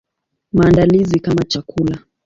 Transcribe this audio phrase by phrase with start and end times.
[0.53, 1.97] Maandalizi kama chakula.